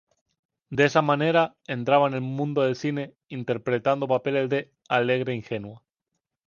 [0.71, 5.83] De esa manera entraba en el mundo del cine interpretando papeles de „alegre ingenua“.